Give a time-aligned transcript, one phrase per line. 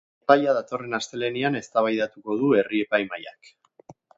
[0.27, 3.53] Epaia datorren astelehenean eztabaidatuko du herri-epaimahaiak.